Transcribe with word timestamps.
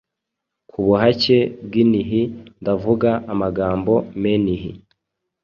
Kubuhake 0.69 1.37
bwinhi 1.65 2.21
ndavuga 2.61 3.09
amagambo 3.31 3.93
menhi 4.21 4.71